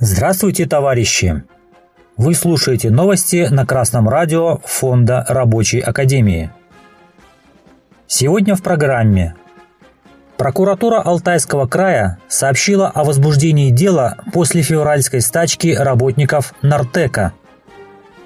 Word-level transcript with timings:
Здравствуйте, 0.00 0.64
товарищи! 0.64 1.42
Вы 2.16 2.36
слушаете 2.36 2.88
новости 2.88 3.48
на 3.50 3.66
Красном 3.66 4.08
радио 4.08 4.60
Фонда 4.64 5.26
Рабочей 5.28 5.80
Академии. 5.80 6.52
Сегодня 8.06 8.54
в 8.54 8.62
программе 8.62 9.34
Прокуратура 10.36 11.02
Алтайского 11.02 11.66
края 11.66 12.20
сообщила 12.28 12.86
о 12.86 13.02
возбуждении 13.02 13.72
дела 13.72 14.18
после 14.32 14.62
февральской 14.62 15.20
стачки 15.20 15.74
работников 15.74 16.54
Нартека. 16.62 17.32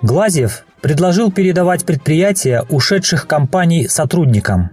Глазьев 0.00 0.64
предложил 0.80 1.30
передавать 1.30 1.84
предприятия 1.84 2.64
ушедших 2.70 3.26
компаний 3.26 3.88
сотрудникам. 3.88 4.70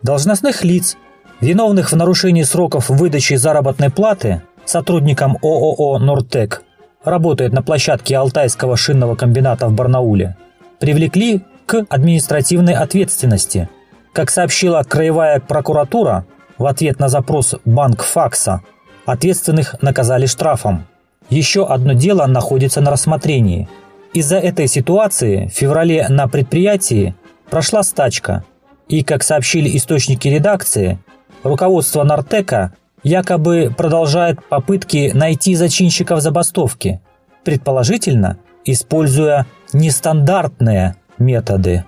Должностных 0.00 0.64
лиц, 0.64 0.96
виновных 1.42 1.92
в 1.92 1.96
нарушении 1.96 2.44
сроков 2.44 2.88
выдачи 2.88 3.34
заработной 3.34 3.90
платы– 3.90 4.42
сотрудником 4.64 5.38
ООО 5.42 5.98
«Нортек», 5.98 6.62
работает 7.04 7.52
на 7.52 7.62
площадке 7.62 8.16
Алтайского 8.16 8.76
шинного 8.76 9.14
комбината 9.14 9.68
в 9.68 9.72
Барнауле, 9.72 10.36
привлекли 10.80 11.42
к 11.66 11.84
административной 11.88 12.74
ответственности. 12.74 13.68
Как 14.12 14.30
сообщила 14.30 14.82
Краевая 14.82 15.40
прокуратура 15.40 16.26
в 16.58 16.66
ответ 16.66 16.98
на 16.98 17.08
запрос 17.08 17.56
Банк 17.64 18.02
Факса, 18.02 18.62
ответственных 19.06 19.80
наказали 19.82 20.26
штрафом. 20.26 20.86
Еще 21.30 21.66
одно 21.66 21.94
дело 21.94 22.26
находится 22.26 22.80
на 22.80 22.90
рассмотрении. 22.90 23.68
Из-за 24.12 24.38
этой 24.38 24.68
ситуации 24.68 25.46
в 25.48 25.56
феврале 25.56 26.06
на 26.08 26.28
предприятии 26.28 27.14
прошла 27.50 27.82
стачка, 27.82 28.44
и, 28.88 29.02
как 29.02 29.22
сообщили 29.22 29.76
источники 29.76 30.28
редакции, 30.28 30.98
руководство 31.42 32.04
Нортека 32.04 32.74
якобы 33.04 33.72
продолжает 33.76 34.44
попытки 34.46 35.12
найти 35.14 35.54
зачинщиков 35.54 36.20
забастовки, 36.20 37.00
предположительно, 37.44 38.38
используя 38.64 39.46
нестандартные 39.72 40.96
методы. 41.18 41.84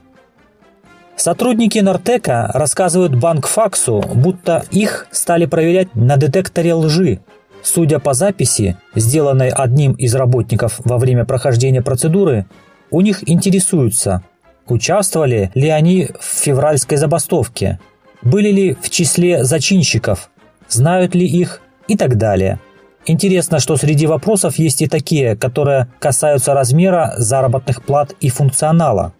Сотрудники 1.17 1.79
Нортека 1.79 2.51
рассказывают 2.53 3.17
Банкфаксу, 3.17 4.05
будто 4.15 4.65
их 4.71 5.09
стали 5.11 5.47
проверять 5.47 5.95
на 5.95 6.19
детекторе 6.19 6.75
лжи. 6.75 7.21
Судя 7.63 7.99
по 7.99 8.13
записи, 8.13 8.77
сделанной 8.95 9.49
одним 9.49 9.93
из 9.93 10.15
работников 10.15 10.79
во 10.85 10.99
время 10.99 11.25
прохождения 11.25 11.81
процедуры, 11.81 12.47
у 12.91 13.01
них 13.01 13.29
интересуются, 13.29 14.23
участвовали 14.69 15.51
ли 15.55 15.71
они 15.71 16.11
в 16.21 16.25
февральской 16.25 16.99
забастовке, 16.99 17.81
были 18.21 18.51
ли 18.51 18.77
в 18.81 18.91
числе 18.91 19.43
зачинщиков– 19.43 20.31
знают 20.69 21.15
ли 21.15 21.27
их 21.27 21.61
и 21.89 21.97
так 21.97 22.17
далее. 22.17 22.59
Интересно, 23.05 23.61
что 23.61 23.77
среди 23.77 24.07
вопросов 24.07 24.57
есть 24.57 24.83
и 24.83 24.89
такие, 24.89 25.37
которые 25.37 25.89
касаются 26.01 26.55
размера 26.55 27.15
заработных 27.17 27.85
плат 27.85 28.15
и 28.21 28.29
функционала. 28.31 29.13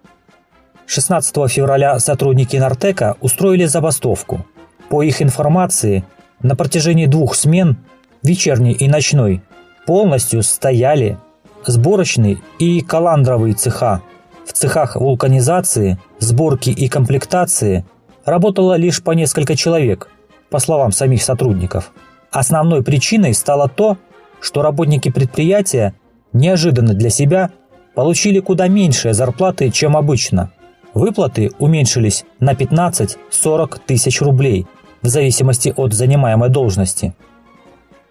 16 0.87 1.49
февраля 1.49 1.99
сотрудники 2.01 2.57
Нартека 2.57 3.17
устроили 3.21 3.65
забастовку. 3.67 4.45
По 4.89 5.03
их 5.03 5.23
информации, 5.23 6.05
на 6.43 6.57
протяжении 6.57 7.07
двух 7.07 7.37
смен, 7.37 7.77
вечерней 8.23 8.73
и 8.73 8.89
ночной, 8.89 9.43
полностью 9.87 10.43
стояли 10.43 11.19
сборочный 11.65 12.39
и 12.59 12.81
каландровый 12.81 13.53
цеха. 13.53 14.03
В 14.45 14.53
цехах 14.53 14.97
вулканизации, 14.97 15.99
сборки 16.19 16.71
и 16.71 16.89
комплектации 16.89 17.85
работало 18.25 18.75
лишь 18.75 19.03
по 19.03 19.13
несколько 19.13 19.55
человек– 19.55 20.09
по 20.51 20.59
словам 20.59 20.93
самих 20.93 21.23
сотрудников. 21.23 21.93
Основной 22.31 22.83
причиной 22.83 23.35
стало 23.35 23.69
то, 23.69 23.97
что 24.41 24.63
работники 24.63 25.11
предприятия 25.11 25.95
неожиданно 26.33 26.95
для 26.95 27.11
себя 27.11 27.51
получили 27.95 28.41
куда 28.41 28.69
меньшие 28.69 29.15
зарплаты, 29.15 29.71
чем 29.71 29.97
обычно. 29.97 30.53
Выплаты 30.93 31.51
уменьшились 31.59 32.25
на 32.41 32.53
15-40 32.53 33.81
тысяч 33.87 34.21
рублей 34.21 34.67
в 35.03 35.09
зависимости 35.09 35.73
от 35.77 35.93
занимаемой 35.93 36.49
должности. 36.49 37.15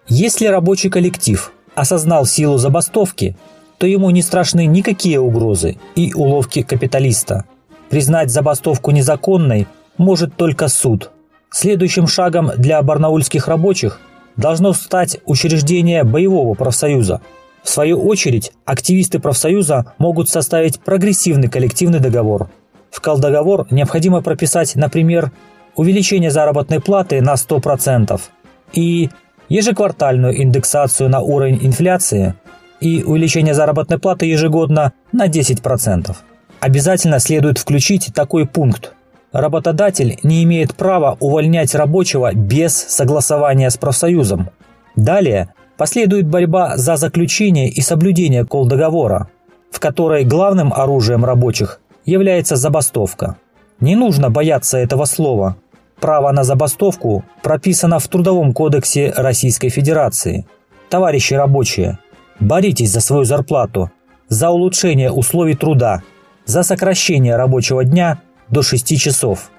Если 0.08 0.46
рабочий 0.46 0.88
коллектив 0.88 1.52
осознал 1.74 2.26
силу 2.26 2.58
забастовки, 2.58 3.36
то 3.78 3.86
ему 3.86 4.10
не 4.10 4.22
страшны 4.22 4.66
никакие 4.66 5.20
угрозы 5.20 5.78
и 5.94 6.14
уловки 6.14 6.62
капиталиста. 6.62 7.44
Признать 7.90 8.30
забастовку 8.30 8.90
незаконной 8.90 9.66
может 9.98 10.34
только 10.36 10.68
суд– 10.68 11.10
Следующим 11.58 12.06
шагом 12.06 12.50
для 12.58 12.82
барнаульских 12.82 13.48
рабочих 13.48 13.98
должно 14.36 14.74
стать 14.74 15.20
учреждение 15.24 16.04
боевого 16.04 16.52
профсоюза. 16.52 17.22
В 17.62 17.70
свою 17.70 18.06
очередь, 18.06 18.52
активисты 18.66 19.20
профсоюза 19.20 19.94
могут 19.96 20.28
составить 20.28 20.78
прогрессивный 20.80 21.48
коллективный 21.48 21.98
договор. 21.98 22.50
В 22.90 23.00
колдоговор 23.00 23.66
необходимо 23.70 24.20
прописать, 24.20 24.76
например, 24.76 25.32
увеличение 25.76 26.30
заработной 26.30 26.78
платы 26.78 27.22
на 27.22 27.36
100% 27.36 28.20
и 28.74 29.08
ежеквартальную 29.48 30.42
индексацию 30.42 31.08
на 31.08 31.20
уровень 31.22 31.60
инфляции 31.62 32.34
и 32.82 33.02
увеличение 33.02 33.54
заработной 33.54 33.98
платы 33.98 34.26
ежегодно 34.26 34.92
на 35.10 35.26
10%. 35.26 36.14
Обязательно 36.60 37.18
следует 37.18 37.56
включить 37.56 38.10
такой 38.14 38.46
пункт 38.46 38.92
Работодатель 39.36 40.18
не 40.22 40.44
имеет 40.44 40.74
права 40.74 41.18
увольнять 41.20 41.74
рабочего 41.74 42.32
без 42.32 42.74
согласования 42.74 43.68
с 43.68 43.76
профсоюзом. 43.76 44.48
Далее 44.94 45.52
последует 45.76 46.26
борьба 46.26 46.78
за 46.78 46.96
заключение 46.96 47.68
и 47.68 47.82
соблюдение 47.82 48.46
колдоговора, 48.46 49.28
в 49.70 49.78
которой 49.78 50.24
главным 50.24 50.72
оружием 50.72 51.22
рабочих 51.22 51.80
является 52.06 52.56
забастовка. 52.56 53.36
Не 53.78 53.94
нужно 53.94 54.30
бояться 54.30 54.78
этого 54.78 55.04
слова. 55.04 55.56
Право 56.00 56.32
на 56.32 56.42
забастовку 56.42 57.22
прописано 57.42 57.98
в 57.98 58.08
Трудовом 58.08 58.54
кодексе 58.54 59.12
Российской 59.14 59.68
Федерации. 59.68 60.46
Товарищи 60.88 61.34
рабочие, 61.34 61.98
боритесь 62.40 62.90
за 62.90 63.02
свою 63.02 63.24
зарплату, 63.24 63.90
за 64.30 64.48
улучшение 64.48 65.12
условий 65.12 65.56
труда, 65.56 66.00
за 66.46 66.62
сокращение 66.62 67.36
рабочего 67.36 67.84
дня 67.84 68.22
до 68.50 68.62
6 68.62 68.98
часов. 68.98 69.50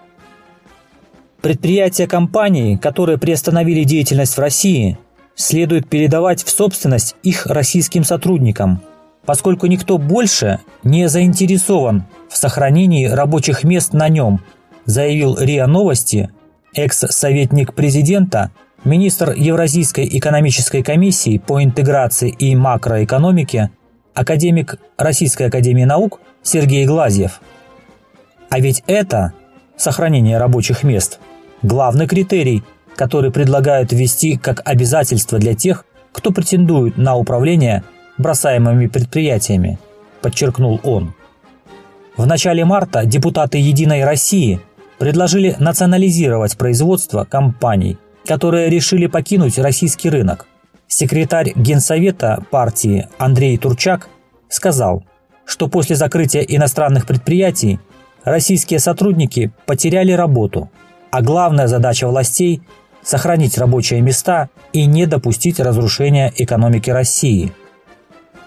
Предприятия 1.41 2.07
компаний, 2.07 2.77
которые 2.77 3.17
приостановили 3.17 3.83
деятельность 3.83 4.35
в 4.35 4.39
России, 4.39 4.97
следует 5.35 5.87
передавать 5.87 6.43
в 6.43 6.49
собственность 6.49 7.15
их 7.21 7.45
российским 7.45 8.03
сотрудникам, 8.03 8.81
поскольку 9.25 9.67
никто 9.67 9.97
больше 9.97 10.59
не 10.83 11.07
заинтересован 11.07 12.05
в 12.29 12.37
сохранении 12.37 13.05
рабочих 13.05 13.63
мест 13.63 13.93
на 13.93 14.09
нем, 14.09 14.41
заявил 14.85 15.37
РИА 15.37 15.67
Новости 15.67 16.31
экс-советник 16.73 17.73
президента, 17.73 18.51
министр 18.83 19.31
Евразийской 19.31 20.07
экономической 20.17 20.81
комиссии 20.81 21.37
по 21.37 21.63
интеграции 21.63 22.29
и 22.29 22.55
макроэкономике, 22.55 23.69
академик 24.13 24.79
Российской 24.97 25.43
академии 25.43 25.83
наук 25.83 26.19
Сергей 26.41 26.85
Глазьев– 26.85 27.41
а 28.49 28.59
ведь 28.59 28.83
это, 28.87 29.33
сохранение 29.75 30.37
рабочих 30.37 30.83
мест, 30.83 31.19
главный 31.61 32.07
критерий, 32.07 32.63
который 32.95 33.31
предлагают 33.31 33.91
ввести 33.91 34.37
как 34.37 34.61
обязательство 34.65 35.37
для 35.37 35.53
тех, 35.53 35.85
кто 36.11 36.31
претендует 36.31 36.97
на 36.97 37.15
управление 37.15 37.83
бросаемыми 38.17 38.87
предприятиями, 38.87 39.79
подчеркнул 40.21 40.79
он. 40.83 41.13
В 42.15 42.25
начале 42.25 42.65
марта 42.65 43.05
депутаты 43.05 43.59
«Единой 43.59 44.03
России» 44.03 44.59
предложили 44.97 45.55
национализировать 45.59 46.57
производство 46.57 47.25
компаний, 47.25 47.99
которые 48.25 48.69
решили 48.69 49.05
покинуть 49.05 49.59
российский 49.59 50.09
рынок. 50.09 50.47
Секретарь 50.87 51.53
Генсовета 51.55 52.43
партии 52.49 53.07
Андрей 53.19 53.57
Турчак 53.57 54.09
сказал, 54.49 55.03
что 55.45 55.67
после 55.67 55.95
закрытия 55.95 56.41
иностранных 56.41 57.05
предприятий 57.05 57.79
российские 58.27 58.79
сотрудники 58.79 59.51
потеряли 59.65 60.11
работу, 60.11 60.69
а 61.11 61.21
главная 61.21 61.67
задача 61.67 62.07
властей– 62.07 62.61
сохранить 63.03 63.57
рабочие 63.57 64.01
места 64.01 64.49
и 64.73 64.85
не 64.85 65.05
допустить 65.05 65.61
разрушения 65.61 66.33
экономики 66.35 66.89
России. 66.89 67.53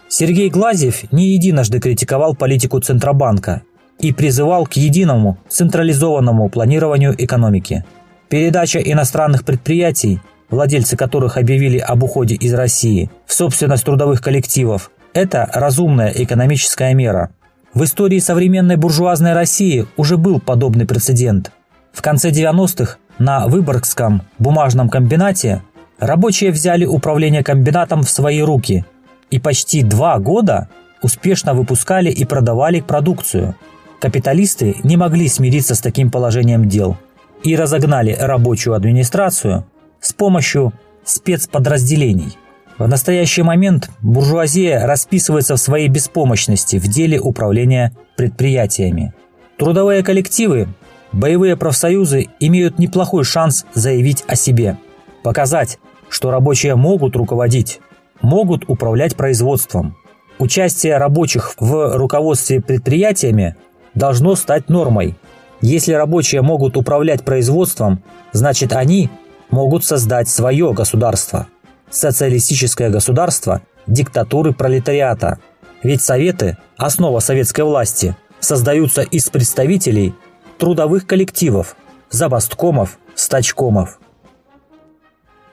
Сергей 0.09 0.51
Глазьев 0.51 1.11
не 1.13 1.29
единожды 1.29 1.81
критиковал 1.81 2.35
политику 2.35 2.79
Центробанка 2.81 3.63
и 3.99 4.13
призывал 4.13 4.67
к 4.67 4.75
единому 4.75 5.39
централизованному 5.49 6.51
планированию 6.51 7.15
экономики. 7.17 7.85
Передача 8.29 8.81
иностранных 8.81 9.47
предприятий, 9.47 10.21
владельцы 10.51 10.97
которых 10.97 11.39
объявили 11.39 11.79
об 11.79 12.03
уходе 12.03 12.35
из 12.35 12.53
России, 12.53 13.11
в 13.25 13.33
собственность 13.33 13.85
трудовых 13.85 14.21
коллективов– 14.21 14.91
это 15.15 15.49
разумная 15.55 16.13
экономическая 16.15 16.93
мера– 16.93 17.31
в 17.75 17.85
истории 17.85 18.19
современной 18.19 18.77
буржуазной 18.77 19.33
России 19.33 19.87
уже 19.97 20.17
был 20.17 20.41
подобный 20.41 20.87
прецедент. 20.87 21.53
В 21.93 22.03
конце 22.03 22.31
90-х 22.31 22.97
на 23.19 23.47
Выборгском 23.49 24.23
бумажном 24.39 24.89
комбинате 24.89 25.63
Рабочие 26.01 26.51
взяли 26.51 26.87
управление 26.87 27.45
комбинатом 27.45 28.03
в 28.03 28.11
свои 28.11 28.41
руки 28.41 28.87
и 29.31 29.39
почти 29.39 29.83
два 29.83 30.19
года 30.19 30.69
успешно 31.03 31.53
выпускали 31.53 32.11
и 32.11 32.25
продавали 32.25 32.81
продукцию. 32.81 33.55
Капиталисты 34.01 34.77
не 34.83 34.97
могли 34.97 35.29
смириться 35.29 35.75
с 35.75 35.81
таким 35.81 36.11
положением 36.11 36.69
дел 36.71 36.97
и 37.43 37.55
разогнали 37.55 38.17
рабочую 38.19 38.75
администрацию 38.75 39.67
с 40.01 40.15
помощью 40.15 40.73
спецподразделений. 41.05 42.39
В 42.81 42.89
настоящий 42.89 43.43
момент 43.43 43.91
буржуазия 44.01 44.87
расписывается 44.87 45.57
в 45.57 45.61
своей 45.61 45.89
беспомощности 45.89 46.79
в 46.79 46.89
деле 46.89 47.21
управления 47.21 47.93
предприятиями. 48.17 49.13
Трудовые 49.59 50.03
коллективы, 50.03 50.67
боевые 51.13 51.59
профсоюзы 51.59 52.29
имеют 52.41 52.79
неплохой 52.79 53.25
шанс 53.25 53.67
заявить 53.75 54.25
о 54.29 54.35
себе, 54.35 54.79
показать, 55.23 55.79
что 56.09 56.31
рабочие 56.31 56.75
могут 56.75 57.17
руководить, 57.17 57.81
могут 58.23 58.65
управлять 58.67 59.15
производством. 59.15 59.95
Участие 60.39 60.97
рабочих 60.97 61.57
в 61.61 61.99
руководстве 61.99 62.63
предприятиями 62.63 63.57
должно 63.93 64.37
стать 64.37 64.71
нормой. 64.71 65.17
Если 65.61 65.93
рабочие 65.93 66.41
могут 66.41 66.79
управлять 66.79 67.25
производством, 67.25 68.03
значит 68.33 68.73
они 68.73 69.11
могут 69.51 69.85
создать 69.85 70.31
свое 70.31 70.73
государство– 70.73 71.47
социалистическое 71.91 72.91
государство 72.91 73.63
диктатуры 73.87 74.53
пролетариата. 74.53 75.39
Ведь 75.83 76.03
советы, 76.03 76.59
основа 76.77 77.21
советской 77.21 77.63
власти, 77.63 78.17
создаются 78.39 79.03
из 79.03 79.29
представителей 79.29 80.15
трудовых 80.59 81.07
коллективов, 81.07 81.77
забасткомов, 82.11 82.99
стачкомов. 83.15 83.99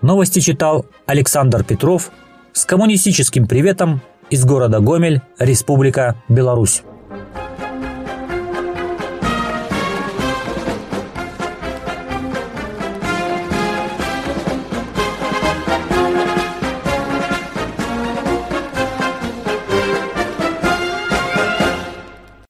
Новости 0.02 0.40
читал 0.40 0.86
Александр 1.06 1.64
Петров 1.64 2.12
с 2.54 2.66
коммунистическим 2.66 3.48
приветом 3.48 4.02
из 4.30 4.46
города 4.46 4.80
Гомель, 4.80 5.22
Республика 5.40 6.16
Беларусь. 6.30 6.84